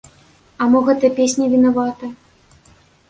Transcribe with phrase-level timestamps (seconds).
[0.61, 2.11] А мо гэта песня вінавата?